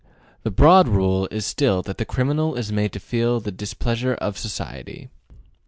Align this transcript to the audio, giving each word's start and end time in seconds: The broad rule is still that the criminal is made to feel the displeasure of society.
The 0.41 0.49
broad 0.49 0.87
rule 0.87 1.27
is 1.29 1.45
still 1.45 1.83
that 1.83 1.99
the 1.99 2.05
criminal 2.05 2.55
is 2.55 2.71
made 2.71 2.91
to 2.93 2.99
feel 2.99 3.39
the 3.39 3.51
displeasure 3.51 4.15
of 4.15 4.35
society. 4.35 5.09